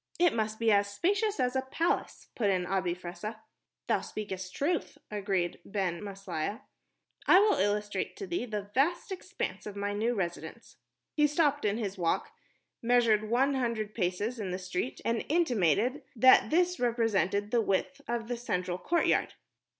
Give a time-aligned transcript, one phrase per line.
[0.17, 3.41] "It must be as spacious as a palace," put in Abi Fressah.
[3.85, 6.61] "Thou speakest truth," agreed Ben Maslia.
[7.27, 10.77] "I will illustrate to thee the vast expanse of my new residence."
[11.13, 12.31] He stopped in his walk,
[12.81, 18.27] measured one hundred paces in the street, and intimated that this represented the width of
[18.27, 19.35] the central courtyard.